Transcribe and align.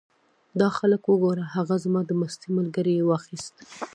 دا 0.59 0.69
خلک 0.77 1.01
وګوره! 1.07 1.45
هغه 1.55 1.75
زما 1.83 2.01
د 2.05 2.11
مستۍ 2.19 2.49
ملګری 2.57 2.93
یې 2.97 3.07
واخیست. 3.09 3.55